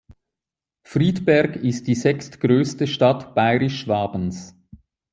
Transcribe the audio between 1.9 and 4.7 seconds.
sechstgrößte Stadt Bayerisch-Schwabens.